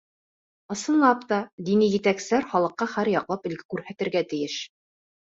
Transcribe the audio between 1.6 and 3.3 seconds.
дини етәкселәр халыҡҡа һәр